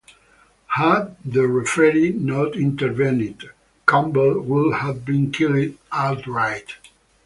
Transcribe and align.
Had 0.65 1.15
the 1.23 1.47
referee 1.47 2.11
not 2.13 2.55
intervened, 2.55 3.51
Campbell 3.87 4.41
would 4.41 4.77
have 4.77 5.05
been 5.05 5.31
killed 5.31 5.75
outright. 5.91 6.77